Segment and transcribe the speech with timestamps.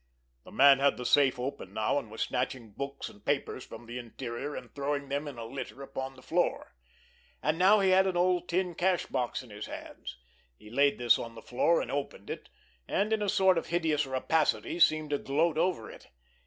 [0.45, 3.99] The man had the safe open now, and was snatching books and papers from the
[3.99, 6.73] interior, and throwing them in a litter upon the floor.
[7.43, 10.17] And now he had an old tin cash box in his hands.
[10.57, 12.49] He laid this on the floor and opened it,
[12.87, 16.07] and in a sort of hideous rapacity seemed to gloat over it.